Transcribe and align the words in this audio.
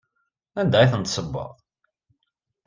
Anda 0.59 0.77
ay 0.79 0.89
ten-tessewweḍ? 0.91 1.51